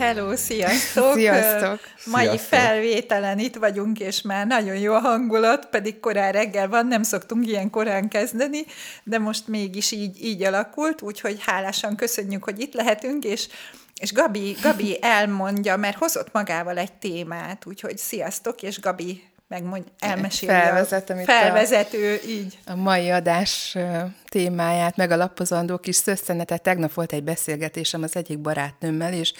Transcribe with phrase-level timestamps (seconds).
[0.00, 1.12] Hello, sziasztok!
[1.14, 1.80] Sziasztok!
[2.04, 2.58] Mai Sziasztok.
[2.58, 7.46] felvételen itt vagyunk, és már nagyon jó a hangulat, pedig korán reggel van, nem szoktunk
[7.46, 8.64] ilyen korán kezdeni,
[9.04, 13.48] de most mégis így, így alakult, úgyhogy hálásan köszönjük, hogy itt lehetünk, és
[14.00, 20.52] és Gabi, Gabi elmondja, mert hozott magával egy témát, úgyhogy sziasztok, és Gabi megmond, elmeséli.
[20.52, 22.58] a- Felvezet, a- Felvezető, így.
[22.66, 23.76] A mai adás
[24.28, 26.62] témáját megalapozandó kis szösszenetet.
[26.62, 29.32] Tegnap volt egy beszélgetésem az egyik barátnőmmel, és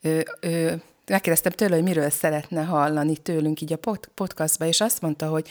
[0.00, 5.00] ő, ő, megkérdeztem tőle, hogy miről szeretne hallani tőlünk így a pod- podcastba, és azt
[5.00, 5.48] mondta, hogy,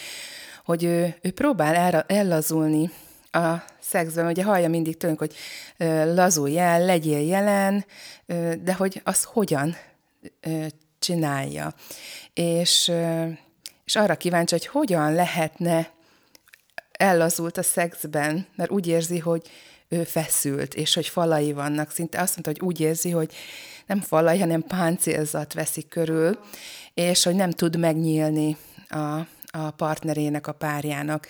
[0.66, 2.92] hogy ő, ő próbál el, ellazulni
[3.32, 5.36] a szexben, ugye hallja mindig tőlünk, hogy
[5.78, 7.86] ö, lazulj el, legyél jelen,
[8.26, 9.76] ö, de hogy az hogyan
[10.42, 10.66] ö,
[11.00, 11.74] csinálja.
[12.34, 13.26] És, ö,
[13.86, 15.92] és arra kíváncsi, hogy hogyan lehetne
[16.92, 19.50] ellazult a szexben, mert úgy érzi, hogy
[19.90, 21.92] ő feszült, és hogy falai vannak.
[21.92, 23.34] Szinte azt mondta, hogy úgy érzi, hogy
[23.86, 26.40] nem falai, hanem páncélzat veszik körül,
[26.94, 28.58] és hogy nem tud megnyílni
[28.90, 29.20] a,
[29.52, 31.28] a partnerének, a párjának.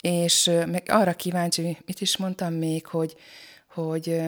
[0.00, 3.16] És meg arra kíváncsi, mit is mondtam még, hogy,
[3.74, 4.20] hogy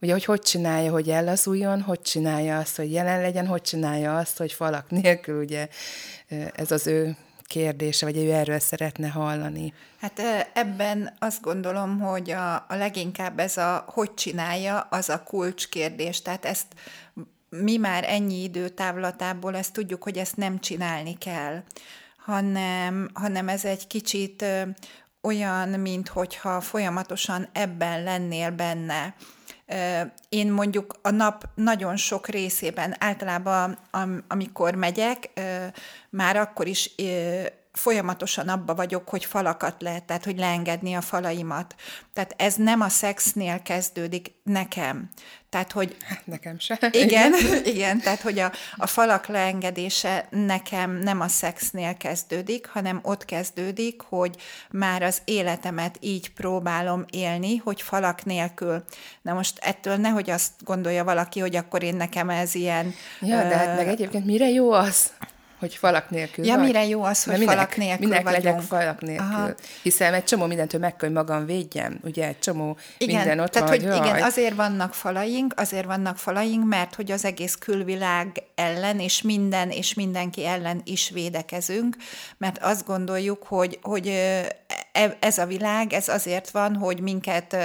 [0.00, 4.38] ugye, hogy hogy csinálja, hogy ellazuljon, hogy csinálja azt, hogy jelen legyen, hogy csinálja azt,
[4.38, 5.68] hogy falak nélkül, ugye
[6.54, 7.16] ez az ő
[7.50, 9.72] kérdése, vagy ő erről szeretne hallani.
[10.00, 10.20] Hát
[10.52, 16.22] ebben azt gondolom, hogy a, a leginkább ez a hogy csinálja, az a kulcskérdés.
[16.22, 16.66] Tehát ezt
[17.48, 21.62] mi már ennyi időtávlatából ezt tudjuk, hogy ezt nem csinálni kell,
[22.16, 24.44] hanem, hanem ez egy kicsit
[25.22, 29.14] olyan, mint hogyha folyamatosan ebben lennél benne.
[30.28, 35.30] Én mondjuk a nap nagyon sok részében, általában am- amikor megyek,
[36.10, 36.90] már akkor is
[37.80, 41.74] folyamatosan abba vagyok, hogy falakat lehet, tehát hogy leengedni a falaimat.
[42.12, 45.08] Tehát ez nem a szexnél kezdődik nekem.
[45.48, 46.78] Tehát, hogy Hát nekem se.
[46.90, 47.32] igen,
[47.74, 54.02] igen, tehát hogy a, a falak leengedése nekem nem a szexnél kezdődik, hanem ott kezdődik,
[54.02, 54.36] hogy
[54.70, 58.84] már az életemet így próbálom élni, hogy falak nélkül.
[59.22, 62.94] Na most ettől nehogy azt gondolja valaki, hogy akkor én nekem ez ilyen...
[63.20, 65.12] Ja, de hát meg egyébként mire jó az,
[65.60, 66.64] hogy falak nélkül Ja, vagy?
[66.64, 68.44] mire jó az, hogy minek, falak nélkül minek vagyunk?
[68.44, 69.26] legyek falak nélkül?
[69.26, 69.50] Aha.
[69.82, 71.98] Hiszen egy csomó mindentől meg kell, hogy magam védjem.
[72.02, 73.96] Ugye egy csomó minden ott tehát, van, hogy jaj.
[73.96, 79.70] igen, azért vannak falaink, azért vannak falaink, mert hogy az egész külvilág ellen, és minden,
[79.70, 81.96] és mindenki ellen is védekezünk,
[82.38, 84.06] mert azt gondoljuk, hogy, hogy
[85.20, 87.56] ez a világ, ez azért van, hogy minket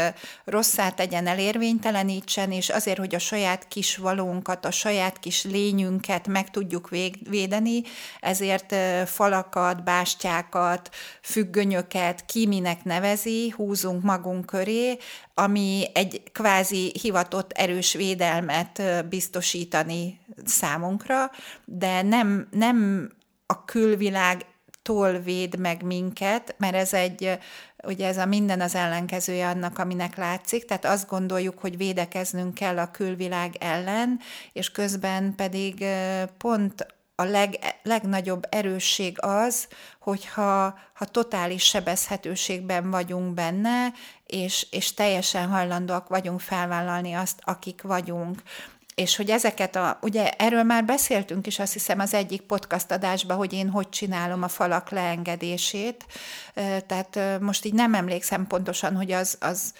[0.46, 6.50] rosszá tegyen, elérvénytelenítsen, és azért, hogy a saját kis valónkat, a saját kis lényünket meg
[6.50, 6.90] tudjuk
[7.30, 7.81] védeni,
[8.19, 8.75] ezért
[9.06, 10.90] falakat, bástyákat,
[11.22, 14.97] függönyöket, ki minek nevezi, húzunk magunk köré,
[15.34, 21.31] ami egy kvázi hivatott erős védelmet biztosítani számunkra,
[21.66, 23.09] de nem, nem
[23.46, 24.46] a külvilág
[24.85, 27.40] tól véd meg minket, mert ez egy,
[27.84, 32.79] ugye ez a minden az ellenkezője annak, aminek látszik, tehát azt gondoljuk, hogy védekeznünk kell
[32.79, 34.19] a külvilág ellen,
[34.53, 35.85] és közben pedig
[36.38, 36.85] pont
[37.16, 39.68] a leg, legnagyobb erősség az,
[40.00, 43.94] hogyha ha totális sebezhetőségben vagyunk benne,
[44.25, 48.41] és, és teljesen hajlandóak vagyunk felvállalni azt, akik vagyunk.
[48.95, 53.38] És hogy ezeket a, ugye erről már beszéltünk is, azt hiszem az egyik podcast adásban,
[53.38, 56.06] hogy én hogy csinálom a falak leengedését,
[56.88, 59.73] tehát most így nem emlékszem pontosan, hogy az, az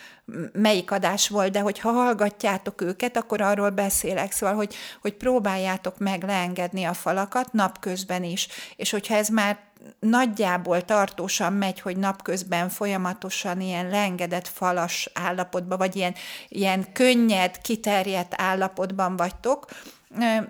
[0.54, 6.24] melyik adás volt, de hogyha hallgatjátok őket, akkor arról beszélek, szóval, hogy, hogy próbáljátok meg
[6.24, 9.65] leengedni a falakat napközben is, és hogyha ez már
[10.00, 16.14] nagyjából tartósan megy, hogy napközben folyamatosan ilyen leengedett falas állapotban, vagy ilyen,
[16.50, 19.66] ilyen könnyed, kiterjedt állapotban vagytok,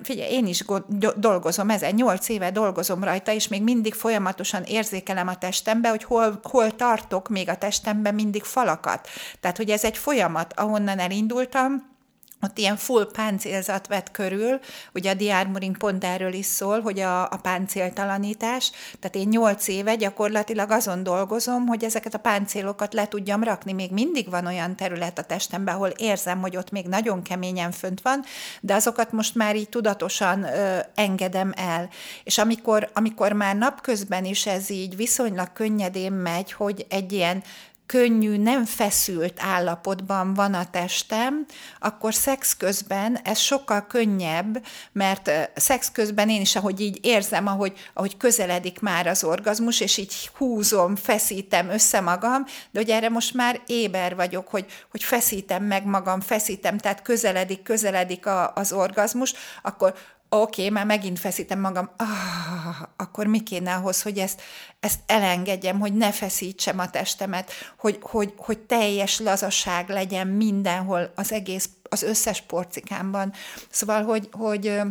[0.04, 4.64] Figyelj, én is go- do- dolgozom ezen, nyolc éve dolgozom rajta, és még mindig folyamatosan
[4.64, 9.08] érzékelem a testembe, hogy hol, hol tartok még a testemben mindig falakat.
[9.40, 11.95] Tehát, hogy ez egy folyamat, ahonnan elindultam,
[12.42, 14.60] ott ilyen full páncélzat vett körül,
[14.94, 19.96] ugye a diármoring pont erről is szól, hogy a, a páncéltalanítás, tehát én nyolc éve
[19.96, 23.74] gyakorlatilag azon dolgozom, hogy ezeket a páncélokat le tudjam rakni.
[23.74, 28.02] Még mindig van olyan terület a testemben, ahol érzem, hogy ott még nagyon keményen fönt
[28.02, 28.24] van,
[28.62, 31.90] de azokat most már így tudatosan ö, engedem el.
[32.24, 37.44] És amikor, amikor már napközben is ez így viszonylag könnyedén megy, hogy egy ilyen
[37.86, 41.46] könnyű, nem feszült állapotban van a testem,
[41.80, 47.74] akkor szex közben ez sokkal könnyebb, mert szex közben én is, ahogy így érzem, ahogy,
[47.94, 53.34] ahogy közeledik már az orgazmus, és így húzom, feszítem össze magam, de hogy erre most
[53.34, 59.34] már éber vagyok, hogy, hogy feszítem meg magam, feszítem, tehát közeledik, közeledik a, az orgazmus,
[59.62, 59.96] akkor
[60.42, 64.42] oké, okay, már megint feszítem magam, ah, akkor mi kéne ahhoz, hogy ezt,
[64.80, 71.32] ezt elengedjem, hogy ne feszítsem a testemet, hogy, hogy, hogy teljes lazaság legyen mindenhol, az
[71.32, 73.34] egész, az összes porcikámban.
[73.70, 74.82] Szóval, hogy, hogy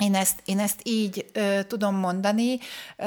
[0.00, 2.58] én ezt, én ezt így ö, tudom mondani,
[2.96, 3.04] ö,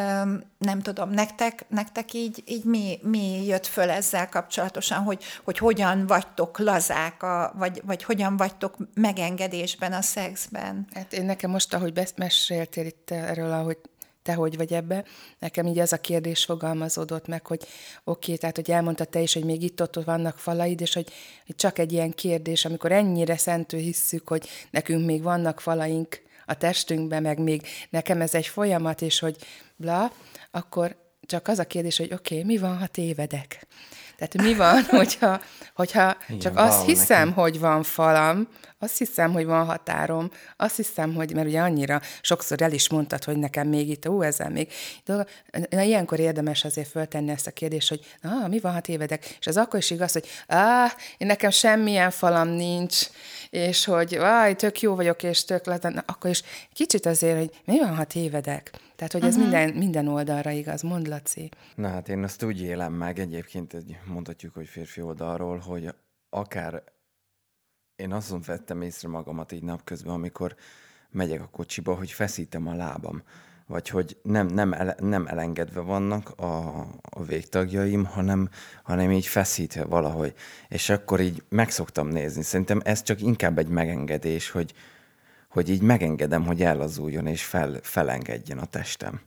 [0.57, 6.07] nem tudom, nektek, nektek így, így mi, mi jött föl ezzel kapcsolatosan, hogy, hogy hogyan
[6.07, 10.87] vagytok lazák, a, vagy, vagy hogyan vagytok megengedésben a szexben?
[10.93, 13.77] Hát én nekem most, ahogy meséltél itt erről, ahogy
[14.23, 15.03] te hogy vagy ebbe,
[15.39, 17.71] nekem így az a kérdés fogalmazódott meg, hogy oké,
[18.03, 21.11] okay, tehát hogy elmondta te is, hogy még itt-ott vannak falaid, és hogy,
[21.45, 26.53] hogy csak egy ilyen kérdés, amikor ennyire szentő hisszük, hogy nekünk még vannak falaink, a
[26.53, 29.35] testünkbe, meg még nekem ez egy folyamat, és hogy
[29.75, 30.11] bla,
[30.51, 30.95] akkor
[31.25, 33.67] csak az a kérdés, hogy oké, okay, mi van, ha tévedek?
[34.27, 35.41] Tehát mi van, hogyha,
[35.73, 37.43] hogyha Igen, csak azt hiszem, nekem.
[37.43, 38.47] hogy van falam,
[38.79, 43.23] azt hiszem, hogy van határom, azt hiszem, hogy, mert ugye annyira sokszor el is mondtad,
[43.23, 44.71] hogy nekem még itt, ó, ezzel még.
[45.05, 45.25] De,
[45.69, 49.35] na, ilyenkor érdemes azért föltenni ezt a kérdést, hogy na, mi van, ha tévedek?
[49.39, 52.97] És az akkor is igaz, hogy á, én nekem semmilyen falam nincs,
[53.49, 56.43] és hogy áj, tök jó vagyok, és tök leten, akkor is
[56.73, 58.71] kicsit azért, hogy mi van, ha tévedek?
[59.07, 59.61] Tehát, hogy ez uh-huh.
[59.61, 61.49] minden, minden oldalra igaz, mond Laci.
[61.75, 65.95] Na hát én azt úgy élem meg egyébként, egy, mondhatjuk, hogy férfi oldalról, hogy
[66.29, 66.83] akár
[67.95, 70.55] én azon vettem észre magamat így napközben, amikor
[71.09, 73.23] megyek a kocsiba, hogy feszítem a lábam,
[73.67, 78.49] vagy hogy nem, nem, ele, nem elengedve vannak a, a végtagjaim, hanem,
[78.83, 80.33] hanem így feszítve valahogy.
[80.67, 82.43] És akkor így meg szoktam nézni.
[82.43, 84.73] Szerintem ez csak inkább egy megengedés, hogy,
[85.53, 89.21] hogy így megengedem, hogy ellazuljon és fel, felengedjen a testem.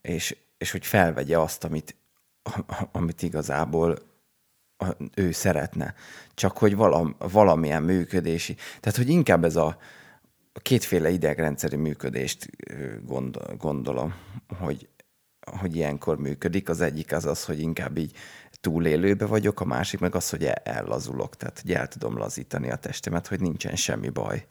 [0.00, 1.96] És, és hogy felvegye azt, amit,
[2.92, 3.98] amit igazából
[5.14, 5.94] ő szeretne.
[6.34, 8.54] Csak hogy valam, valamilyen működési.
[8.80, 9.78] Tehát, hogy inkább ez a,
[10.62, 12.50] kétféle idegrendszeri működést
[13.04, 14.14] gondol, gondolom,
[14.58, 14.88] hogy,
[15.58, 16.68] hogy ilyenkor működik.
[16.68, 18.12] Az egyik az az, hogy inkább így
[18.60, 23.26] túlélőbe vagyok, a másik meg az, hogy ellazulok, tehát hogy el tudom lazítani a testemet,
[23.26, 24.46] hogy nincsen semmi baj.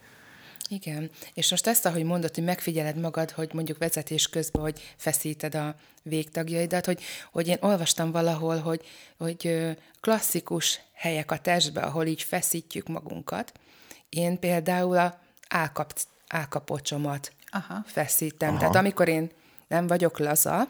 [0.68, 5.54] Igen, és most ezt, ahogy mondod, hogy megfigyeled magad, hogy mondjuk vezetés közben, hogy feszíted
[5.54, 8.86] a végtagjaidat, hogy, hogy én olvastam valahol, hogy,
[9.18, 9.66] hogy
[10.00, 13.52] klasszikus helyek a testbe, ahol így feszítjük magunkat.
[14.08, 15.18] Én például a
[15.48, 15.92] állkap,
[16.28, 17.82] állkapocsomat Aha.
[17.86, 18.48] feszítem.
[18.48, 18.58] Aha.
[18.58, 19.30] Tehát amikor én
[19.68, 20.68] nem vagyok laza,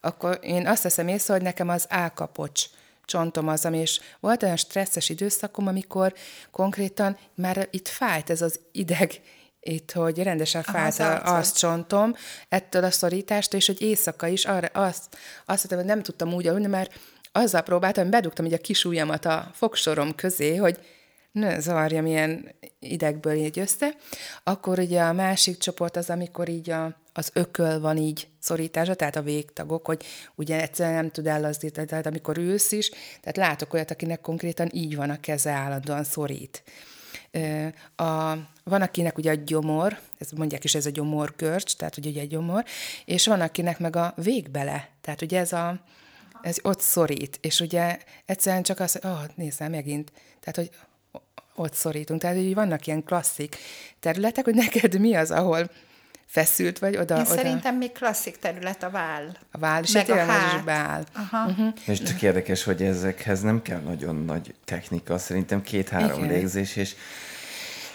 [0.00, 2.64] akkor én azt teszem észre, hogy nekem az állkapocs
[3.08, 6.14] csontom az, ami, és volt olyan stresszes időszakom, amikor
[6.50, 9.20] konkrétan már itt fájt ez az ideg,
[9.60, 12.14] itt, hogy rendesen fájt Aha, az, az csontom
[12.48, 15.16] ettől a szorítást, és hogy éjszaka is arra azt,
[15.46, 16.98] azt mondtam, hogy nem tudtam úgy aludni, mert
[17.32, 20.78] azzal próbáltam, hogy bedugtam így a kis ujjamat a fogsorom közé, hogy
[21.32, 23.94] ne zavarjam ilyen idegből így össze.
[24.44, 29.16] Akkor ugye a másik csoport az, amikor így a, az ököl van így szorítása, tehát
[29.16, 30.04] a végtagok, hogy
[30.34, 32.90] ugye egyszerűen nem tud ellazdítani, tehát amikor ülsz is,
[33.20, 36.62] tehát látok olyat, akinek konkrétan így van a keze állandóan szorít.
[37.96, 42.28] A, van, akinek ugye a gyomor, ez mondják is, ez a gyomorgörcs, tehát ugye egy
[42.28, 42.64] gyomor,
[43.04, 45.80] és van, akinek meg a végbele, tehát ugye ez a,
[46.42, 50.70] ez ott szorít, és ugye egyszerűen csak az, hogy oh, nézzel megint, tehát hogy
[51.54, 52.20] ott szorítunk.
[52.20, 53.56] Tehát, hogy vannak ilyen klasszik
[54.00, 55.70] területek, hogy neked mi az, ahol
[56.28, 57.14] feszült vagy oda.
[57.14, 57.34] Én oda.
[57.34, 59.36] szerintem még klasszik terület a váll.
[59.50, 60.64] A váll, és meg a hát.
[60.64, 61.04] beáll.
[61.14, 61.50] Aha.
[61.50, 61.72] Uh-huh.
[61.86, 66.94] És tök érdekes, hogy ezekhez nem kell nagyon nagy technika, szerintem két-három légzés, és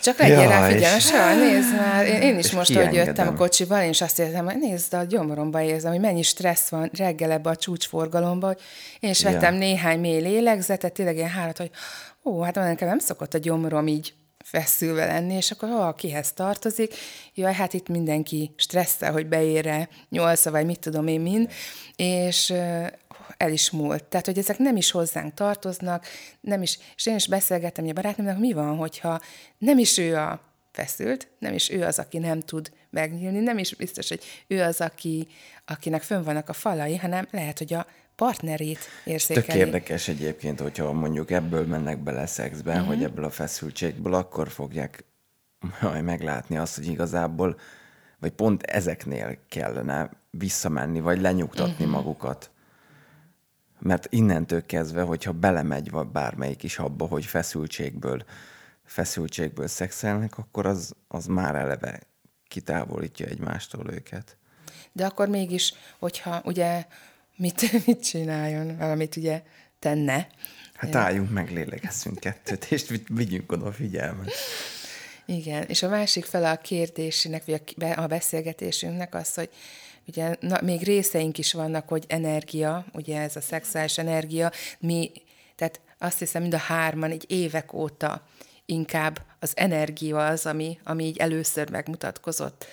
[0.01, 2.97] csak legyél ja, rá figyelmes, nézd már, én, én is most, kiengedem.
[2.97, 6.21] hogy jöttem a kocsival, én is azt értem, hogy nézd, a gyomoromba érzem, hogy mennyi
[6.21, 8.55] stressz van reggel ebbe a csúcsforgalomba,
[8.99, 9.59] én is vettem ja.
[9.59, 11.69] néhány mély lélegzetet, tényleg ilyen hárat, hogy
[12.23, 14.13] ó, hát nekem nem szokott a gyomrom így
[14.53, 16.93] feszülve lenni, és akkor ha kihez tartozik,
[17.33, 21.51] jaj, hát itt mindenki stresszel, hogy beére nyolca, vagy mit tudom én mind,
[21.95, 22.49] és
[23.37, 24.03] el is múlt.
[24.03, 26.05] Tehát, hogy ezek nem is hozzánk tartoznak,
[26.41, 29.21] nem is, és én is beszélgettem a barátnőmnek, mi van, hogyha
[29.57, 30.41] nem is ő a
[30.71, 34.81] feszült, nem is ő az, aki nem tud megnyílni, nem is biztos, hogy ő az,
[34.81, 35.27] aki,
[35.65, 39.45] akinek fönn vannak a falai, hanem lehet, hogy a partnerét érzékeli.
[39.45, 42.87] Tök érdekes egyébként, hogyha mondjuk ebből mennek bele szexbe, uh-huh.
[42.87, 45.03] hogy ebből a feszültségből, akkor fogják
[45.81, 47.59] majd meglátni azt, hogy igazából,
[48.19, 51.89] vagy pont ezeknél kellene visszamenni, vagy lenyugtatni uh-huh.
[51.89, 52.51] magukat.
[53.79, 58.23] Mert innentől kezdve, hogyha belemegy bármelyik is abba, hogy feszültségből,
[58.85, 61.99] feszültségből szexelnek, akkor az, az már eleve
[62.47, 64.37] kitávolítja egymástól őket.
[64.91, 66.85] De akkor mégis, hogyha ugye
[67.35, 69.41] mit, mit csináljon, valamit ugye
[69.79, 70.27] tenne.
[70.73, 74.31] Hát álljunk meg, lélegezzünk kettőt, és vi- vigyünk oda figyelmet.
[75.25, 79.49] Igen, és a másik fele a kérdésének, vagy a, be- a beszélgetésünknek az, hogy
[80.07, 85.11] ugye na, még részeink is vannak, hogy energia, ugye ez a szexuális energia, mi,
[85.55, 88.27] tehát azt hiszem mind a hárman így évek óta
[88.65, 92.65] inkább az energia az, ami, ami így először megmutatkozott,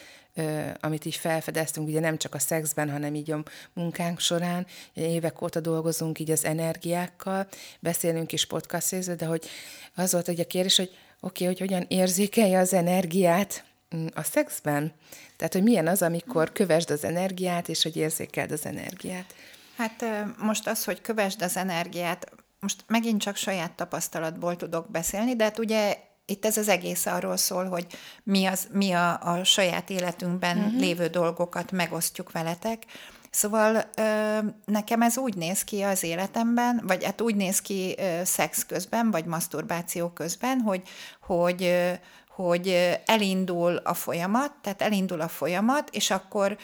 [0.80, 3.42] amit így felfedeztünk, ugye nem csak a szexben, hanem így a
[3.73, 4.66] munkánk során.
[4.94, 7.47] Évek óta dolgozunk így az energiákkal,
[7.80, 9.49] beszélünk is podcast részről, de hogy
[9.94, 13.64] az volt hogy a kérdés, hogy oké, okay, hogy hogyan érzékelje az energiát
[13.97, 14.92] mm, a szexben?
[15.37, 19.35] Tehát, hogy milyen az, amikor kövesd az energiát, és hogy érzékeld az energiát?
[19.76, 20.04] Hát
[20.38, 25.59] most az, hogy kövesd az energiát, most megint csak saját tapasztalatból tudok beszélni, de hát
[25.59, 25.99] ugye
[26.30, 27.87] itt ez az egész arról szól, hogy
[28.22, 30.80] mi, az, mi a, a saját életünkben uh-huh.
[30.80, 32.84] lévő dolgokat megosztjuk veletek.
[33.30, 38.20] Szóval ö, nekem ez úgy néz ki az életemben, vagy hát úgy néz ki ö,
[38.25, 40.82] szex közben, vagy maszturbáció közben, hogy,
[41.20, 41.92] hogy ö,
[42.28, 46.56] hogy elindul a folyamat, tehát elindul a folyamat, és akkor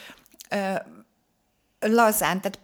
[0.49, 0.73] ö,
[1.79, 2.59] lazán, tehát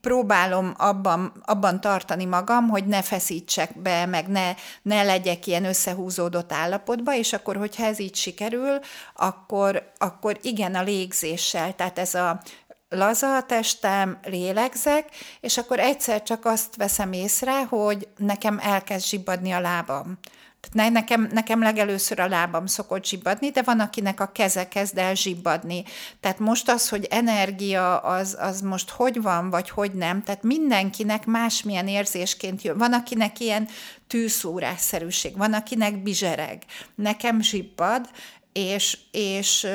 [0.00, 6.52] próbálom abban, abban tartani magam, hogy ne feszítsek be, meg ne, ne legyek ilyen összehúzódott
[6.52, 8.78] állapotba, és akkor, hogyha ez így sikerül,
[9.14, 12.40] akkor, akkor igen a légzéssel, tehát ez a
[12.88, 15.08] laza a testem, lélegzek,
[15.40, 20.18] és akkor egyszer csak azt veszem észre, hogy nekem elkezd zsibbadni a lábam.
[20.60, 25.14] Tehát nekem, nekem legelőször a lábam szokott zsibbadni, de van, akinek a keze kezd el
[25.14, 25.84] zsibbadni.
[26.20, 31.26] Tehát most az, hogy energia, az, az most hogy van, vagy hogy nem, tehát mindenkinek
[31.26, 32.78] másmilyen érzésként jön.
[32.78, 33.68] Van, akinek ilyen
[34.06, 36.62] tűszúrásszerűség, van, akinek bizsereg.
[36.94, 38.08] Nekem zsibbad,
[38.52, 39.66] és, és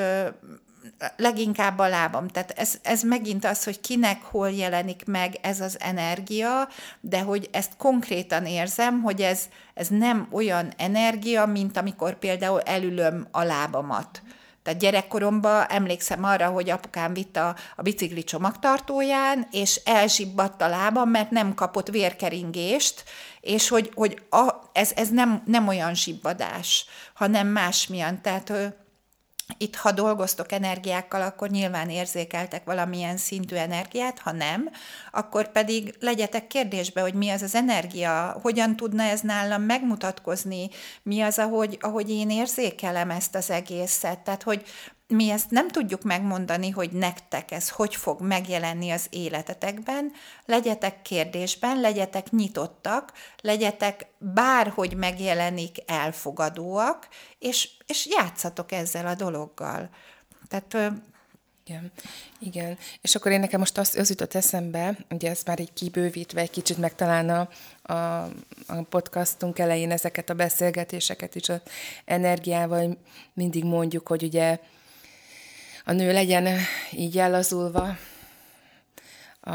[1.18, 2.28] leginkább a lábam.
[2.28, 6.68] Tehát ez, ez megint az, hogy kinek hol jelenik meg ez az energia,
[7.00, 13.28] de hogy ezt konkrétan érzem, hogy ez, ez nem olyan energia, mint amikor például elülöm
[13.32, 14.22] a lábamat.
[14.64, 21.10] Tehát gyerekkoromban emlékszem arra, hogy apukám vitt a, a bicikli csomagtartóján, és elzsibbadt a lábam,
[21.10, 23.04] mert nem kapott vérkeringést,
[23.42, 28.22] és hogy, hogy a, ez, ez nem, nem olyan zsibbadás, hanem másmilyen.
[28.22, 28.54] Tehát
[29.58, 34.70] itt, ha dolgoztok energiákkal, akkor nyilván érzékeltek valamilyen szintű energiát, ha nem,
[35.12, 40.70] akkor pedig legyetek kérdésbe, hogy mi az az energia, hogyan tudna ez nálam megmutatkozni,
[41.04, 44.20] mi az, ahogy, ahogy én érzékelem ezt az egészet.
[44.20, 44.66] Tehát, hogy
[45.08, 50.12] mi ezt nem tudjuk megmondani, hogy nektek ez hogy fog megjelenni az életetekben,
[50.46, 57.08] legyetek kérdésben, legyetek nyitottak, legyetek bárhogy megjelenik elfogadóak,
[57.40, 59.90] és, és játszatok ezzel a dologgal.
[60.48, 60.94] Tehát
[61.68, 61.92] igen,
[62.40, 62.78] igen.
[63.02, 66.50] És akkor én nekem most az, az jutott eszembe, ugye ez már így kibővítve egy
[66.50, 67.50] kicsit, meg talán a,
[67.94, 68.24] a,
[68.68, 71.62] a podcastunk elején ezeket a beszélgetéseket is az
[72.06, 72.98] energiával
[73.34, 74.60] mindig mondjuk, hogy ugye
[75.86, 76.48] a nő legyen
[76.92, 77.98] így ellazulva,
[79.42, 79.54] a,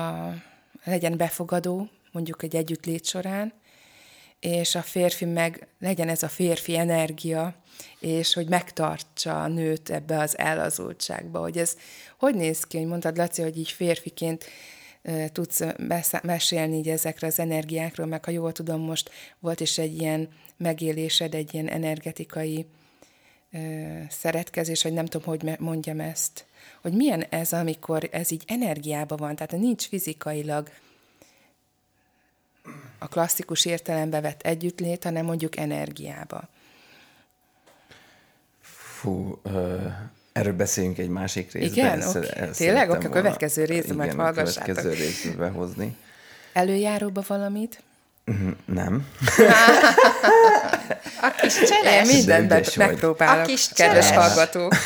[0.85, 3.53] legyen befogadó, mondjuk egy együttlét során,
[4.41, 7.55] és a férfi meg legyen ez a férfi energia,
[7.99, 11.77] és hogy megtartsa a nőt ebbe az ellazultságba, hogy ez
[12.19, 14.45] hogy néz ki, hogy mondtad, Laci, hogy így férfiként
[15.03, 15.61] e, tudsz
[16.23, 21.35] mesélni így ezekre az energiákról, meg ha jól tudom, most volt is egy ilyen megélésed,
[21.35, 22.67] egy ilyen energetikai
[24.09, 26.45] szeretkezés, vagy nem tudom, hogy mondjam ezt,
[26.81, 30.71] hogy milyen ez, amikor ez így energiában van, tehát nincs fizikailag
[32.99, 36.49] a klasszikus értelembe vett együttlét, hanem mondjuk energiába.
[38.61, 39.87] Fú, ö,
[40.33, 41.73] erről beszéljünk egy másik részben.
[41.73, 42.09] Igen?
[42.09, 42.19] Oké.
[42.19, 42.51] Okay.
[42.51, 42.91] Tényleg?
[42.91, 44.75] Oké, a következő részben hallgassátok.
[44.75, 45.97] következő részben behozni.
[46.53, 47.83] Előjáróba valamit?
[48.65, 49.07] Nem.
[51.21, 52.09] a kis cseles.
[52.09, 54.75] Én mindent be- megpróbálok, a kis kedves hallgatók.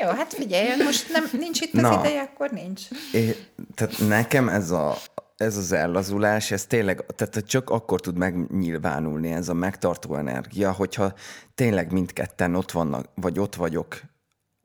[0.00, 2.00] Jó, hát figyelj, most nem, nincs itt az Na.
[2.00, 2.82] ideje, akkor nincs.
[3.12, 3.36] É,
[3.74, 4.96] tehát nekem ez a
[5.36, 11.12] ez az ellazulás, ez tényleg, tehát csak akkor tud megnyilvánulni ez a megtartó energia, hogyha
[11.54, 14.00] tényleg mindketten ott vannak, vagy ott vagyok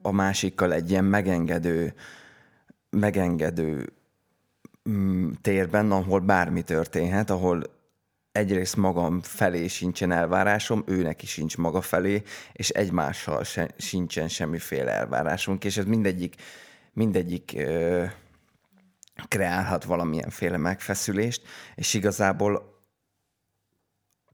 [0.01, 1.93] a másikkal egy ilyen megengedő,
[2.89, 3.93] megengedő
[5.41, 7.63] térben, ahol bármi történhet, ahol
[8.31, 14.91] egyrészt magam felé sincsen elvárásom, őnek is sincs maga felé, és egymással se, sincsen semmiféle
[14.91, 16.35] elvárásunk, és ez mindegyik,
[16.93, 18.03] mindegyik ö,
[19.27, 21.41] kreálhat valamilyenféle megfeszülést,
[21.75, 22.75] és igazából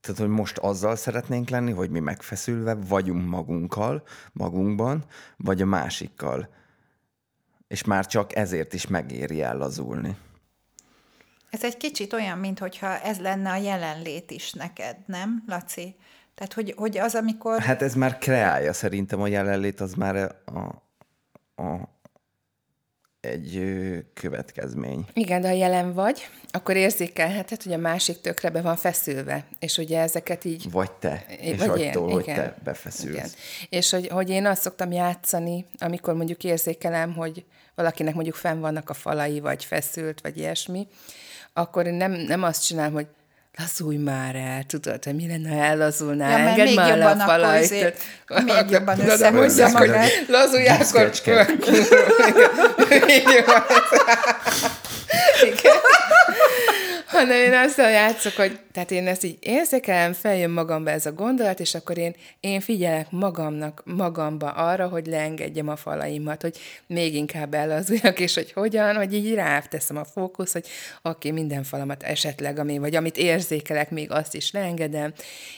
[0.01, 5.05] tehát, hogy most azzal szeretnénk lenni, hogy mi megfeszülve vagyunk magunkkal, magunkban,
[5.37, 6.49] vagy a másikkal.
[7.67, 10.17] És már csak ezért is megéri ellazulni.
[11.53, 15.95] Ez egy kicsit olyan, mintha ez lenne a jelenlét is neked, nem, Laci?
[16.35, 17.59] Tehát, hogy, hogy az, amikor...
[17.59, 20.83] Hát ez már kreálja szerintem a jelenlét, az már a,
[21.61, 21.89] a,
[23.19, 23.75] egy
[24.13, 25.05] következmény.
[25.13, 29.45] Igen, de ha jelen vagy, akkor érzékelheted, hogy a másik tökre be van feszülve.
[29.59, 30.71] És ugye ezeket így...
[30.71, 32.35] Vagy te, és Vagy attól, hogy igen.
[32.35, 33.13] te befeszülsz.
[33.13, 33.29] Igen.
[33.69, 37.45] És hogy, hogy én azt szoktam játszani, amikor mondjuk érzékelem, hogy
[37.75, 40.87] valakinek mondjuk fenn vannak a falai, vagy feszült, vagy ilyesmi,
[41.53, 43.05] akkor én nem, nem azt csinálom, hogy
[43.57, 47.43] lazulj már el, tudod, hogy mi lenne, ha ellazulnál, Ja, engedd még már le jobban
[47.43, 47.79] a izé-
[48.27, 49.05] Tehát- még jobban hogy
[49.73, 50.09] magát.
[50.27, 50.77] Lazulj, akkor...
[50.77, 51.47] Gyöszköcske.
[53.17, 53.63] Így van.
[57.13, 61.59] Hanem én azzal játszok, hogy tehát én ezt így érzékelem, feljön magamba ez a gondolat,
[61.59, 67.53] és akkor én, én figyelek magamnak, magamba arra, hogy leengedjem a falaimat, hogy még inkább
[67.53, 70.65] elazuljak, és hogy hogyan, hogy így ráteszem a fókusz, hogy
[71.01, 75.13] oké, okay, minden falamat esetleg, ami, vagy amit érzékelek, még azt is leengedem,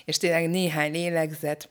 [0.06, 1.70] és tényleg néhány lélegzet,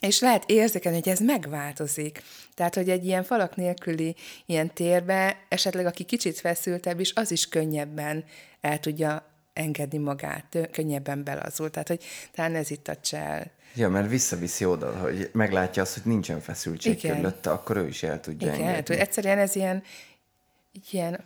[0.00, 2.22] és lehet érzékelni, hogy ez megváltozik.
[2.54, 7.48] Tehát, hogy egy ilyen falak nélküli ilyen térbe, esetleg aki kicsit feszültebb is, az is
[7.48, 8.24] könnyebben
[8.60, 11.70] el tudja engedni magát, könnyebben belazul.
[11.70, 13.50] Tehát, hogy talán ez itt a csel.
[13.74, 17.10] Ja, mert visszaviszi oda, hogy meglátja azt, hogy nincsen feszültség Igen.
[17.10, 18.94] körülötte, akkor ő is el tudja Igen, hát, engedni.
[18.94, 19.82] hogy egyszerűen ez ilyen,
[20.90, 21.24] ilyen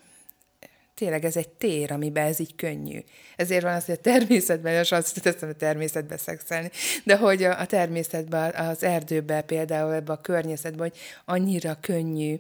[1.01, 2.99] tényleg ez egy tér, amiben ez így könnyű.
[3.37, 6.71] Ezért van az, hogy a természetben, és azt teszem a természetbe szexelni,
[7.05, 12.37] de hogy a, a természetben, az erdőben például ebben a környezetben, hogy annyira könnyű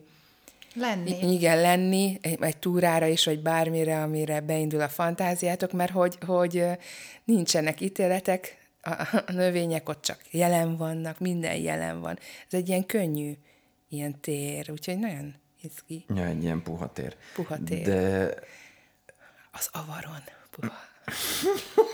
[0.75, 1.33] Lenni.
[1.33, 6.65] igen, lenni egy, túrára is, vagy bármire, amire beindul a fantáziátok, mert hogy, hogy
[7.25, 8.91] nincsenek ítéletek, a,
[9.27, 12.19] a növények ott csak jelen vannak, minden jelen van.
[12.47, 13.33] Ez egy ilyen könnyű
[13.89, 16.05] ilyen tér, úgyhogy nagyon izgi.
[16.15, 17.17] Ja, egy ilyen puha tér.
[17.35, 17.87] Puha tér.
[17.87, 18.35] De
[19.53, 20.23] Az avaron.
[20.51, 20.75] Puha.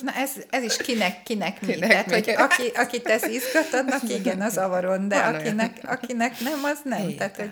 [0.00, 1.72] Na ez, ez is kinek, kinek mi.
[1.72, 2.12] Kinek Tehát, mi.
[2.12, 5.40] hogy aki, aki tesz izgat, annak igen, az avaron, de Van olyan.
[5.40, 7.08] akinek, akinek nem, az nem.
[7.08, 7.16] Igen.
[7.16, 7.50] Tehát, hogy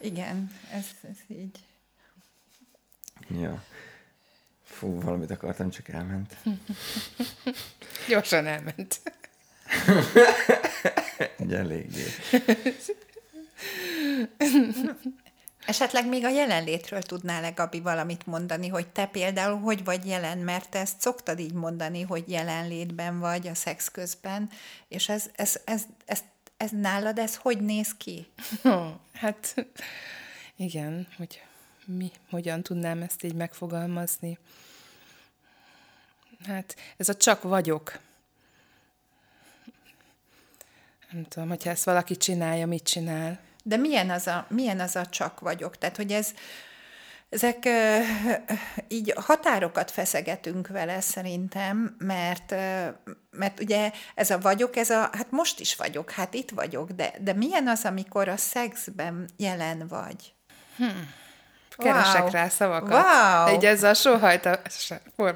[0.00, 1.58] igen, ez, ez így.
[3.40, 3.62] Ja.
[4.64, 6.36] Fú, valamit akartam, csak elment.
[8.08, 9.00] Gyorsan elment.
[11.38, 12.04] Ugye eléggé.
[15.66, 20.68] Esetleg még a jelenlétről tudnál-e, Gabi, valamit mondani, hogy te például hogy vagy jelen, mert
[20.68, 24.50] te ezt szoktad így mondani, hogy jelenlétben vagy a szex közben,
[24.88, 26.20] és ez, ez, ez, ez,
[26.56, 28.26] ez nálad, ez hogy néz ki?
[29.12, 29.54] Hát
[30.56, 31.42] igen, hogy
[31.84, 34.38] mi, hogyan tudnám ezt így megfogalmazni.
[36.46, 37.98] Hát ez a csak vagyok.
[41.12, 43.38] Nem tudom, hogyha ezt valaki csinálja, mit csinál.
[43.64, 45.78] De milyen az a, milyen az a csak vagyok?
[45.78, 46.34] Tehát, hogy ez,
[47.28, 47.68] ezek
[48.88, 52.50] így határokat feszegetünk vele szerintem, mert,
[53.30, 57.12] mert ugye ez a vagyok, ez a, hát most is vagyok, hát itt vagyok, de,
[57.20, 60.34] de milyen az, amikor a szexben jelen vagy?
[61.76, 62.30] Keresek Wow.
[62.30, 63.04] rá szavakat.
[63.04, 63.54] Wow.
[63.54, 64.60] Így ezzel sóhajta,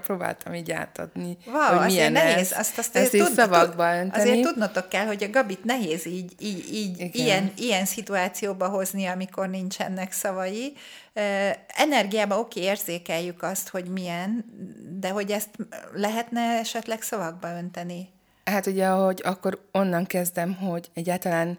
[0.03, 2.59] próbáltam így átadni, Wow, hogy milyen nehéz, ez.
[2.59, 4.31] azt, azt ezt így szavakba önteni.
[4.31, 7.11] Azért tudnotok kell, hogy a Gabit nehéz így, így, így Igen.
[7.12, 10.72] ilyen, ilyen szituációba hozni, amikor nincsenek szavai.
[11.12, 14.44] Ö, Energiába oké, érzékeljük azt, hogy milyen,
[15.01, 15.49] de hogy ezt
[15.92, 18.09] lehetne esetleg szavakba önteni?
[18.44, 21.59] Hát ugye, hogy akkor onnan kezdem, hogy egyáltalán,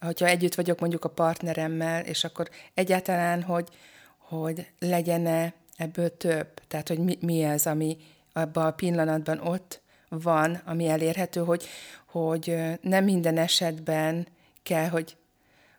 [0.00, 3.68] hogyha együtt vagyok mondjuk a partneremmel, és akkor egyáltalán, hogy,
[4.18, 6.48] hogy legyen-e ebből több.
[6.68, 7.96] Tehát, hogy mi, mi ez, ami
[8.32, 11.68] abban a pillanatban ott van, ami elérhető, hogy,
[12.06, 14.26] hogy nem minden esetben
[14.62, 15.16] kell, hogy,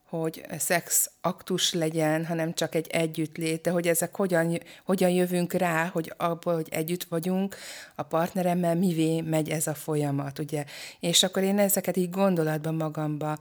[0.03, 5.85] hogy szex aktus legyen, hanem csak egy együttlét, de hogy ezek hogyan, hogyan jövünk rá,
[5.85, 7.55] hogy abból, hogy együtt vagyunk
[7.95, 10.65] a partneremmel, mivé megy ez a folyamat, ugye.
[10.99, 13.37] És akkor én ezeket így gondolatban magamba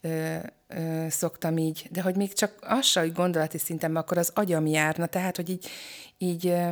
[0.00, 0.36] ö,
[0.68, 5.06] ö, szoktam így, de hogy még csak az hogy gondolati szinten, akkor az agyam járna,
[5.06, 5.66] tehát, hogy így,
[6.18, 6.70] így ö,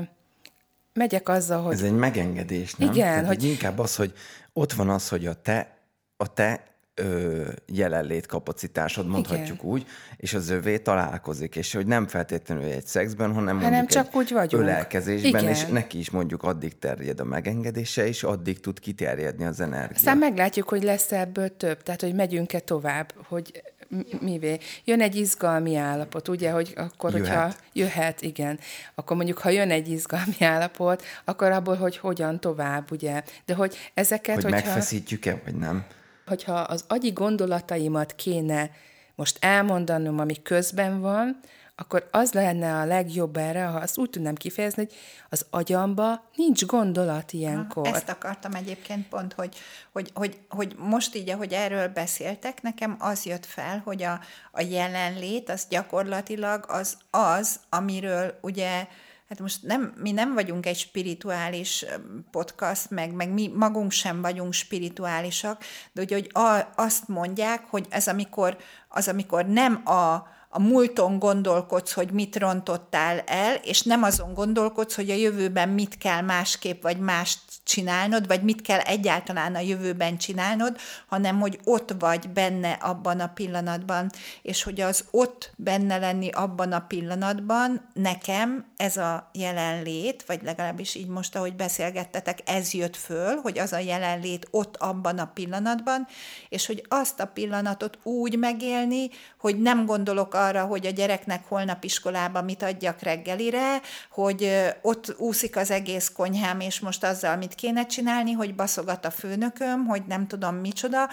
[0.93, 1.73] megyek azzal, hogy...
[1.73, 2.91] Ez egy megengedés, nem?
[2.91, 3.45] Igen, Tehát, hogy...
[3.45, 4.13] Inkább az, hogy
[4.53, 5.79] ott van az, hogy a te,
[6.17, 9.71] a te ö, jelenlét kapacitásod, mondhatjuk Igen.
[9.71, 14.07] úgy, és az övé találkozik, és hogy nem feltétlenül egy szexben, hanem, Hanem mondjuk csak
[14.07, 14.63] egy úgy vagyunk.
[14.63, 15.49] ölelkezésben, Igen.
[15.55, 19.97] és neki is mondjuk addig terjed a megengedése, és addig tud kiterjedni az energia.
[19.97, 24.59] Aztán meglátjuk, hogy lesz ebből több, tehát hogy megyünk-e tovább, hogy mi- mivé.
[24.85, 27.27] Jön egy izgalmi állapot, ugye, hogy akkor, Jöhet.
[27.29, 28.59] hogyha jöhet, igen,
[28.95, 33.23] akkor mondjuk, ha jön egy izgalmi állapot, akkor abból, hogy hogyan tovább, ugye.
[33.45, 35.85] De hogy ezeket, hogy hogyha, megfeszítjük-e, vagy nem?
[36.27, 38.71] Hogyha az agyi gondolataimat kéne
[39.15, 41.41] most elmondanom, ami közben van,
[41.77, 44.95] akkor az lenne a legjobb erre, ha azt úgy tudnám kifejezni, hogy
[45.29, 47.87] az agyamba nincs gondolat ilyenkor.
[47.87, 49.57] Ezt akartam egyébként pont, hogy,
[49.93, 54.21] hogy, hogy, hogy most így, ahogy erről beszéltek, nekem az jött fel, hogy a,
[54.53, 58.87] a jelenlét az gyakorlatilag az az, amiről ugye
[59.35, 61.85] Hát most nem, mi nem vagyunk egy spirituális
[62.31, 67.87] podcast, meg, meg mi magunk sem vagyunk spirituálisak, de hogy, hogy a, azt mondják, hogy
[67.91, 68.57] ez amikor,
[68.89, 74.95] az amikor nem a, a múlton gondolkodsz, hogy mit rontottál el, és nem azon gondolkodsz,
[74.95, 80.17] hogy a jövőben mit kell másképp, vagy mást csinálnod, vagy mit kell egyáltalán a jövőben
[80.17, 84.11] csinálnod, hanem hogy ott vagy benne abban a pillanatban,
[84.43, 90.95] és hogy az ott benne lenni abban a pillanatban nekem ez a jelenlét, vagy legalábbis
[90.95, 96.07] így most, ahogy beszélgettetek, ez jött föl, hogy az a jelenlét ott abban a pillanatban,
[96.49, 101.85] és hogy azt a pillanatot úgy megélni, hogy nem gondolok arra, hogy a gyereknek holnap
[101.85, 103.81] iskolába mit adjak reggelire,
[104.11, 104.51] hogy
[104.83, 109.87] ott úszik az egész konyhám, és most azzal mit kéne csinálni, hogy baszogat a főnököm,
[109.87, 111.09] hogy nem tudom micsoda,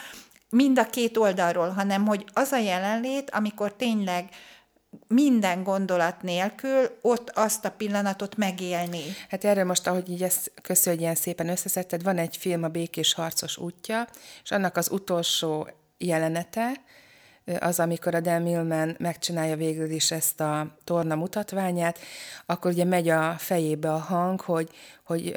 [0.50, 4.30] mind a két oldalról, hanem hogy az a jelenlét, amikor tényleg
[5.08, 9.04] minden gondolat nélkül ott azt a pillanatot megélni.
[9.30, 12.68] Hát erről most, ahogy így ezt köszönöm, hogy ilyen szépen összeszedted, van egy film, a
[12.68, 14.08] Békés Harcos útja,
[14.44, 15.68] és annak az utolsó
[15.98, 16.72] jelenete,
[17.60, 22.00] az, amikor a Dan Millman megcsinálja végül is ezt a torna mutatványát,
[22.46, 24.70] akkor ugye megy a fejébe a hang, hogy,
[25.04, 25.36] hogy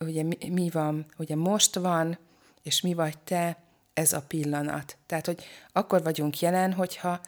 [0.00, 2.18] ugye mi, mi van, ugye most van,
[2.62, 3.56] és mi vagy te,
[3.94, 4.96] ez a pillanat.
[5.06, 7.20] Tehát, hogy akkor vagyunk jelen, hogyha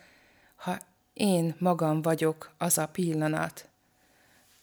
[0.57, 0.79] ha
[1.13, 3.69] én magam vagyok az a pillanat,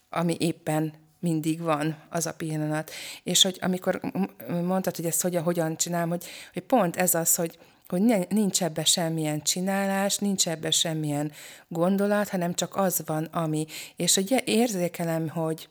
[0.09, 2.91] ami éppen mindig van, az a pillanat.
[3.23, 4.01] És hogy amikor
[4.47, 7.57] mondtad, hogy ezt hogyan, hogyan csinálom, hogy, hogy pont ez az, hogy,
[7.88, 11.32] hogy ne- nincs ebbe semmilyen csinálás, nincs ebbe semmilyen
[11.67, 13.65] gondolat, hanem csak az van, ami.
[13.95, 15.69] És hogy érzékelem, hogy,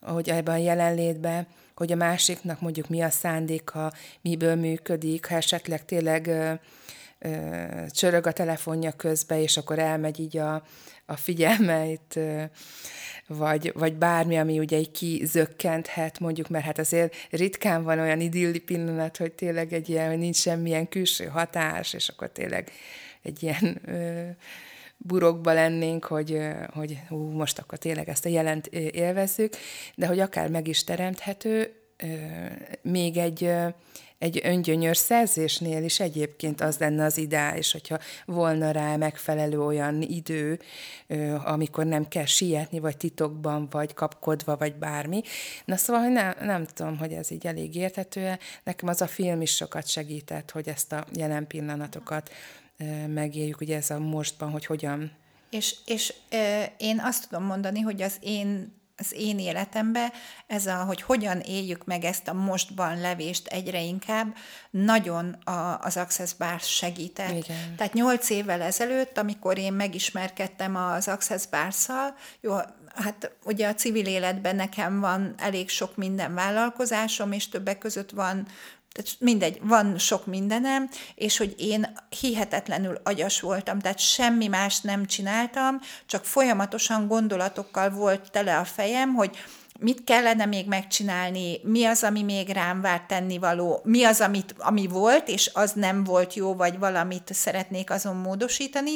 [0.00, 5.84] hogy ebben a jelenlétben, hogy a másiknak mondjuk mi a szándéka, miből működik, ha esetleg
[5.84, 6.52] tényleg ö,
[7.18, 10.62] ö, csörög a telefonja közbe, és akkor elmegy így a,
[11.06, 12.42] a figyelme itt, ö,
[13.26, 18.58] vagy, vagy bármi, ami ugye így kizökkenthet, mondjuk, mert hát azért ritkán van olyan idilli
[18.58, 22.70] pillanat, hogy tényleg egy ilyen, hogy nincs semmilyen külső hatás, és akkor tényleg
[23.22, 24.28] egy ilyen ö,
[24.96, 26.40] burokba lennénk, hogy,
[26.72, 29.56] hogy hú, most akkor tényleg ezt a jelent élvezzük,
[29.94, 32.06] de hogy akár meg is teremthető, ö,
[32.82, 33.68] még egy, ö,
[34.18, 40.60] egy öngyönyör szerzésnél is egyébként az lenne az ideális, hogyha volna rá megfelelő olyan idő,
[41.44, 45.22] amikor nem kell sietni, vagy titokban, vagy kapkodva, vagy bármi.
[45.64, 49.40] Na szóval, hogy nem, nem tudom, hogy ez így elég érthető Nekem az a film
[49.40, 52.30] is sokat segített, hogy ezt a jelen pillanatokat
[53.06, 55.12] megéljük, ugye ez a mostban, hogy hogyan
[55.50, 60.12] És, és ö, én azt tudom mondani, hogy az én az én életemben
[60.46, 64.36] ez a, hogy hogyan éljük meg ezt a mostban levést egyre inkább,
[64.70, 67.44] nagyon a, az Access Bar segített.
[67.44, 67.76] Igen.
[67.76, 72.56] Tehát nyolc évvel ezelőtt, amikor én megismerkedtem az Access Bárszal, jó,
[72.94, 78.46] hát ugye a civil életben nekem van elég sok minden vállalkozásom, és többek között van
[78.96, 85.06] tehát mindegy, van sok mindenem, és hogy én hihetetlenül agyas voltam, tehát semmi más nem
[85.06, 89.36] csináltam, csak folyamatosan gondolatokkal volt tele a fejem, hogy
[89.78, 94.86] mit kellene még megcsinálni, mi az, ami még rám vár tennivaló, mi az, amit, ami
[94.86, 98.92] volt, és az nem volt jó, vagy valamit szeretnék azon módosítani,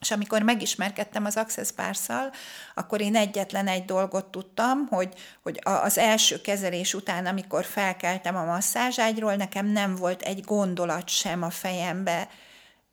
[0.00, 2.30] és amikor megismerkedtem az Access Bárszal,
[2.74, 8.44] akkor én egyetlen egy dolgot tudtam, hogy, hogy az első kezelés után, amikor felkeltem a
[8.44, 12.28] masszázságyról, nekem nem volt egy gondolat sem a fejembe,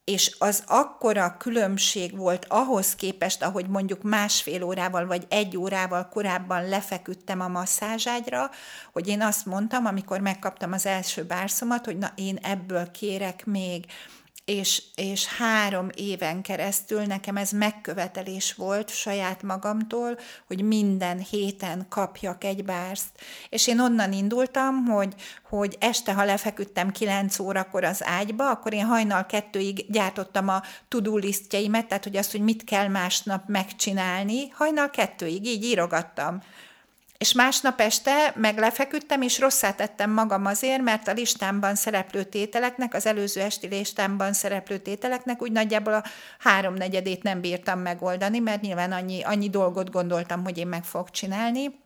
[0.03, 6.67] és az akkora különbség volt ahhoz képest, ahogy mondjuk másfél órával vagy egy órával korábban
[6.67, 8.49] lefeküdtem a masszázságyra,
[8.93, 13.85] hogy én azt mondtam, amikor megkaptam az első bárszomat, hogy na én ebből kérek még
[14.45, 22.43] és, és három éven keresztül nekem ez megkövetelés volt saját magamtól, hogy minden héten kapjak
[22.43, 23.09] egy bárszt.
[23.49, 25.13] És én onnan indultam, hogy,
[25.49, 31.17] hogy este, ha lefeküdtem 9 órakor az ágyba, akkor én hajnal kettőig gyártottam a to-do
[31.17, 36.41] listjeimet, tehát hogy azt, hogy mit kell másnap megcsinálni, hajnal kettőig így írogattam
[37.17, 42.93] és másnap este meg lefeküdtem, és rosszát tettem magam azért, mert a listámban szereplő tételeknek,
[42.93, 46.03] az előző esti listámban szereplő tételeknek úgy nagyjából a
[46.39, 51.83] háromnegyedét nem bírtam megoldani, mert nyilván annyi, annyi dolgot gondoltam, hogy én meg fogok csinálni.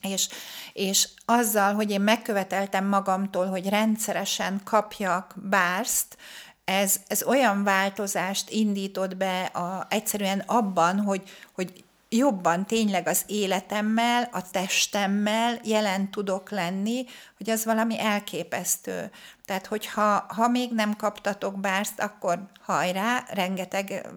[0.00, 0.28] És,
[0.72, 6.16] és azzal, hogy én megköveteltem magamtól, hogy rendszeresen kapjak bárszt,
[6.64, 11.22] ez, ez olyan változást indított be a, egyszerűen abban, hogy,
[11.54, 17.04] hogy jobban tényleg az életemmel, a testemmel jelen tudok lenni,
[17.36, 19.10] hogy az valami elképesztő.
[19.44, 24.08] Tehát, hogyha ha még nem kaptatok bárst, akkor hajrá, rengeteg,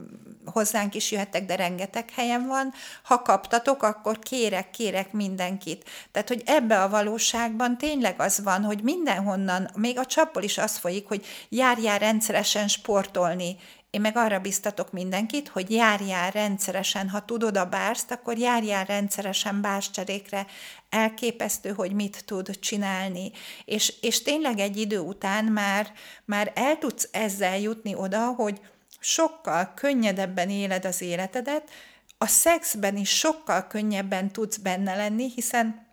[0.45, 2.73] hozzánk is jöhettek, de rengeteg helyen van.
[3.03, 5.89] Ha kaptatok, akkor kérek, kérek mindenkit.
[6.11, 10.77] Tehát, hogy ebbe a valóságban tényleg az van, hogy mindenhonnan, még a csapból is az
[10.77, 13.57] folyik, hogy járjál rendszeresen sportolni,
[13.93, 19.61] én meg arra biztatok mindenkit, hogy járjál rendszeresen, ha tudod a bárszt, akkor járjál rendszeresen
[19.61, 20.45] bárcserékre.
[20.89, 23.31] Elképesztő, hogy mit tud csinálni.
[23.65, 25.91] És, és tényleg egy idő után már,
[26.25, 28.59] már el tudsz ezzel jutni oda, hogy
[28.99, 31.69] sokkal könnyedebben éled az életedet,
[32.17, 35.87] a szexben is sokkal könnyebben tudsz benne lenni, hiszen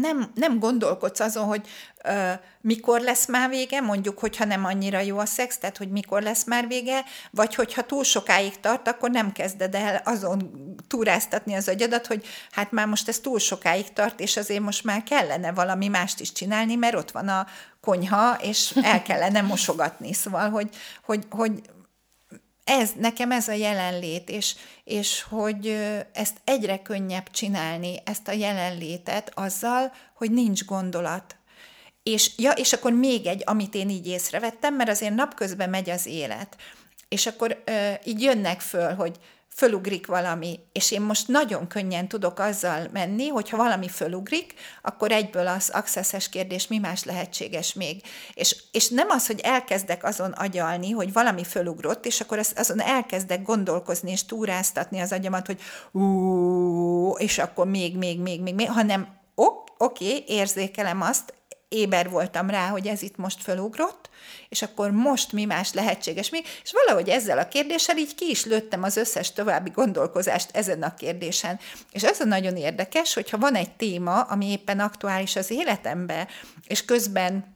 [0.00, 1.68] nem, nem gondolkodsz azon, hogy
[2.04, 6.22] ö, mikor lesz már vége, mondjuk, hogyha nem annyira jó a szex, tehát hogy mikor
[6.22, 10.50] lesz már vége, vagy hogyha túl sokáig tart, akkor nem kezded el azon
[10.88, 15.02] túráztatni az agyadat, hogy hát már most ez túl sokáig tart, és azért most már
[15.02, 17.46] kellene valami mást is csinálni, mert ott van a
[17.80, 20.12] konyha, és el kellene mosogatni.
[20.12, 20.68] Szóval, hogy,
[21.04, 21.62] hogy, hogy
[22.66, 25.66] ez, nekem ez a jelenlét, és, és hogy
[26.12, 31.36] ezt egyre könnyebb csinálni, ezt a jelenlétet azzal, hogy nincs gondolat.
[32.02, 36.06] És, ja, és akkor még egy, amit én így észrevettem, mert azért napközben megy az
[36.06, 36.56] élet.
[37.08, 39.16] És akkor ö, így jönnek föl, hogy
[39.56, 45.46] fölugrik valami, és én most nagyon könnyen tudok azzal menni, hogyha valami fölugrik, akkor egyből
[45.46, 48.02] az accesses kérdés, mi más lehetséges még.
[48.34, 53.42] És, és nem az, hogy elkezdek azon agyalni, hogy valami fölugrott, és akkor azon elkezdek
[53.42, 55.60] gondolkozni és túráztatni az agyamat, hogy
[55.92, 61.34] ú, és akkor még, még, még, még, még hanem oké, okay, érzékelem azt,
[61.68, 64.10] éber voltam rá, hogy ez itt most fölugrott,
[64.48, 68.44] és akkor most mi más lehetséges még, és valahogy ezzel a kérdéssel így ki is
[68.44, 71.58] lőttem az összes további gondolkozást ezen a kérdésen.
[71.92, 76.28] És ez a nagyon érdekes, hogyha van egy téma, ami éppen aktuális az életemben,
[76.66, 77.55] és közben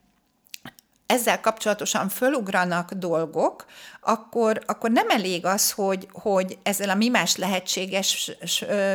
[1.11, 3.65] ezzel kapcsolatosan fölugranak dolgok,
[4.01, 8.31] akkor, akkor nem elég az, hogy, hogy ezzel a mi más lehetséges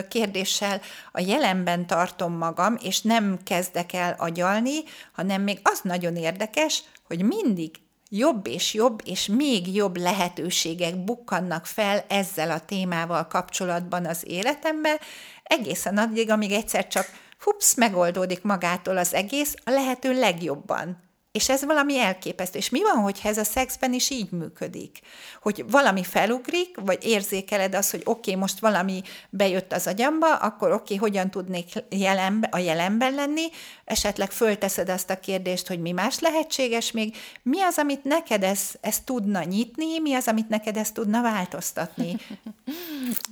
[0.10, 6.84] kérdéssel a jelenben tartom magam, és nem kezdek el agyalni, hanem még az nagyon érdekes,
[7.08, 7.71] hogy mindig
[8.10, 14.99] jobb és jobb, és még jobb lehetőségek bukkannak fel ezzel a témával kapcsolatban az életembe,
[15.43, 17.06] egészen addig, amíg egyszer csak
[17.39, 21.04] hups, megoldódik magától az egész a lehető legjobban.
[21.36, 22.58] És ez valami elképesztő.
[22.58, 25.00] És mi van, hogyha ez a szexben is így működik?
[25.41, 30.71] Hogy valami felugrik, vagy érzékeled azt, hogy oké, okay, most valami bejött az agyamba, akkor
[30.71, 33.45] oké, okay, hogyan tudnék jelenbe, a jelenben lenni,
[33.86, 38.71] esetleg fölteszed azt a kérdést, hogy mi más lehetséges még, mi az, amit neked ez,
[38.82, 42.15] ez tudna nyitni, mi az, amit neked ez tudna változtatni?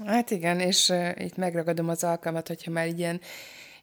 [0.06, 3.22] Hát igen, és itt megragadom az alkalmat, hogyha már ilyen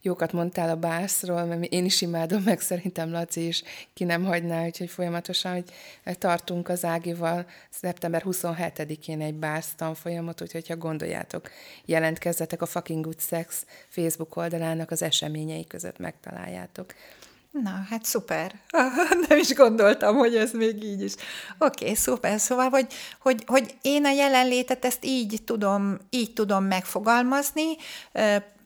[0.02, 3.62] jókat mondtál a bászról, mert én is imádom, meg szerintem Laci is
[3.94, 10.68] ki nem hagyná, úgyhogy folyamatosan, hogy tartunk az Ágival szeptember 27-én egy bász tanfolyamot, úgyhogy
[10.68, 11.50] ha gondoljátok,
[11.84, 16.94] jelentkezzetek a Fucking Good Sex Facebook oldalának az eseményei között megtaláljátok.
[17.50, 18.54] Na, hát szuper.
[19.28, 21.12] Nem is gondoltam, hogy ez még így is.
[21.58, 22.40] Oké, okay, szuper.
[22.40, 22.86] Szóval, hogy,
[23.20, 27.76] hogy, hogy én a jelenlétet ezt így tudom, így tudom megfogalmazni,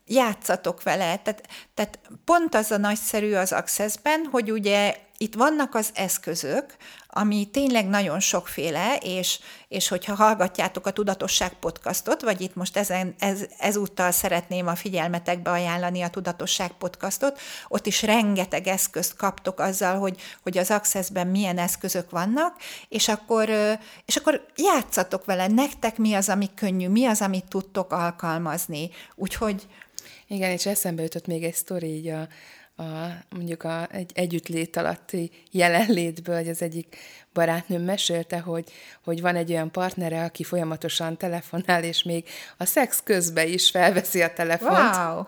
[0.06, 1.16] játszatok vele.
[1.16, 6.76] Tehát, tehát pont az a nagyszerű az Accessben, hogy ugye itt vannak az eszközök,
[7.08, 13.14] ami tényleg nagyon sokféle, és, és hogyha hallgatjátok a Tudatosság podcastot, vagy itt most ezen,
[13.18, 19.98] ez, ezúttal szeretném a figyelmetekbe ajánlani a Tudatosság podcastot, ott is rengeteg eszközt kaptok azzal,
[19.98, 22.56] hogy, hogy az Accessben milyen eszközök vannak,
[22.88, 23.48] és akkor,
[24.04, 28.90] és akkor játszatok vele, nektek mi az, ami könnyű, mi az, amit tudtok alkalmazni.
[29.14, 29.66] Úgyhogy...
[30.26, 32.28] Igen, és eszembe jutott még egy sztori így a,
[32.76, 32.84] a,
[33.28, 36.96] mondjuk a, egy együttlét alatti jelenlétből, hogy az egyik
[37.32, 38.64] barátnőm mesélte, hogy,
[39.04, 44.22] hogy van egy olyan partnere, aki folyamatosan telefonál, és még a szex közben is felveszi
[44.22, 44.96] a telefont.
[44.96, 45.24] Wow!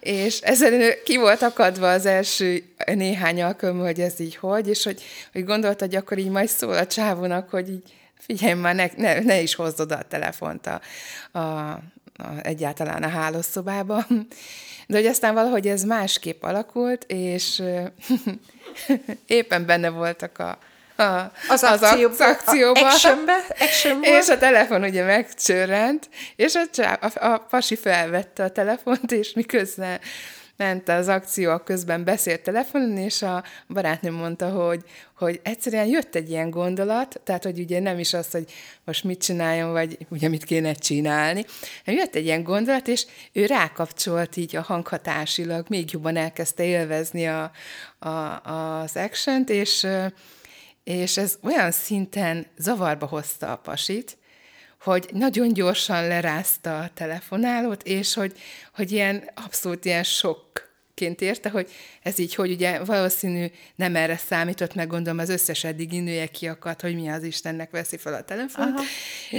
[0.00, 5.02] És ezen ki volt akadva az első néhány alkalom, hogy ez így hogy, és hogy,
[5.32, 9.20] hogy gondolta, hogy akkor így majd szól a csávónak, hogy így figyelj már, ne, ne,
[9.20, 10.80] ne is hozd oda a telefont a,
[11.38, 11.78] a,
[12.22, 14.06] a, egyáltalán a hálószobába.
[14.86, 17.62] De hogy aztán valahogy ez másképp alakult, és
[19.26, 20.58] éppen benne voltak a,
[21.02, 24.06] a, az, az akcióba, akcióba actionbe, actionba.
[24.06, 29.32] és a telefon ugye megcsörrent, és a, csá, a, a pasi felvette a telefont, és
[29.32, 30.00] miközben
[30.60, 34.84] ment az akció, közben beszélt telefonon, és a barátnőm mondta, hogy,
[35.16, 38.52] hogy egyszerűen jött egy ilyen gondolat, tehát, hogy ugye nem is az, hogy
[38.84, 41.44] most mit csináljon, vagy ugye mit kéne csinálni,
[41.84, 47.26] hanem jött egy ilyen gondolat, és ő rákapcsolt így a hanghatásilag, még jobban elkezdte élvezni
[47.28, 47.50] a,
[47.98, 48.40] a,
[48.82, 49.86] az action és,
[50.84, 54.18] és ez olyan szinten zavarba hozta a pasit,
[54.80, 58.38] hogy nagyon gyorsan lerázta a telefonálót, és hogy,
[58.74, 60.69] hogy ilyen abszolút ilyen sok
[61.00, 61.70] ként érte, hogy
[62.02, 66.80] ez így, hogy ugye valószínű nem erre számított, meg gondolom az összes eddig nője kiakadt,
[66.80, 68.74] hogy mi az Istennek veszi fel a telefont.
[68.74, 68.84] Aha.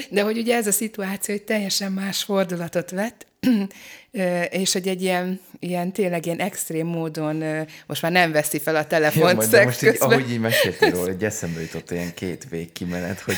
[0.09, 3.27] De hogy ugye ez a szituáció hogy teljesen más fordulatot vett,
[4.61, 7.43] és hogy egy ilyen, ilyen tényleg ilyen extrém módon
[7.85, 11.11] most már nem veszi fel a telefont ja, de most így, ahogy így meséltél róla,
[11.11, 13.35] hogy eszembe jutott ilyen két végkimenet, hogy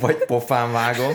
[0.00, 1.12] vagy pofán vágom,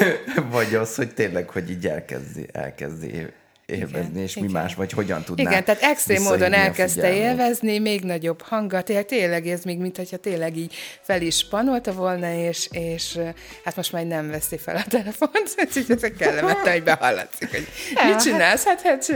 [0.50, 3.26] vagy az, hogy tényleg, hogy így elkezdi, elkezdi
[3.72, 4.48] élvezni, igen, és igen.
[4.48, 9.06] mi más, vagy hogyan tudná Igen, tehát extrém módon elkezdte élvezni, még nagyobb hanggal, tényleg,
[9.06, 13.18] tényleg ez még, mint hogyha tényleg így fel is panolta volna, és, és
[13.64, 15.54] hát most már nem veszi fel a telefont,
[15.88, 17.66] ez kellemetlen, hogy behallatszik, hogy
[18.08, 18.64] mit csinálsz?
[18.64, 19.06] Hát, hát,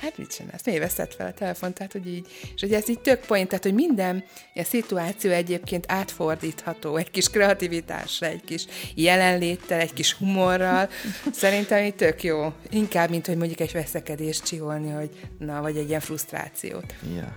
[0.00, 0.64] hát mit csinálsz?
[0.64, 1.74] Miért veszed fel a telefont?
[1.74, 5.84] Tehát, hogy így, és hogy ez így tök point, tehát, hogy minden a szituáció egyébként
[5.88, 10.88] átfordítható, egy kis kreativitásra, egy kis jelenléttel, egy kis humorral,
[11.32, 12.52] szerintem így tök jó.
[12.70, 16.94] Inkább, mint hogy mondjuk egy veszekedést csiholni, hogy na, vagy egy ilyen frusztrációt.
[17.16, 17.36] Ja.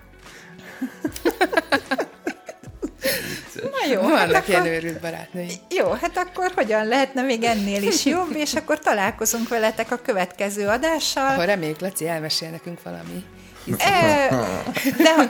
[3.54, 4.02] Na jó.
[4.02, 5.52] Vannak hát ilyen őrült barátnői.
[5.70, 10.68] Jó, hát akkor hogyan lehetne még ennél is jobb, és akkor találkozunk veletek a következő
[10.68, 11.28] adással.
[11.28, 13.26] Akkor reméljük, Laci elmesél nekünk valami
[13.76, 14.30] de,
[14.98, 15.30] de,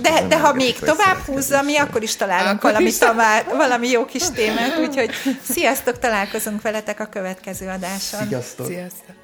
[0.02, 3.88] de, de ha még tovább húzza, mi akkor is találunk akkor valami, is tovább, valami
[3.88, 5.10] jó kis témát, úgyhogy
[5.50, 8.26] sziasztok, találkozunk veletek a következő adáson.
[8.28, 8.66] Sziasztok!
[8.66, 9.14] Sziasztok!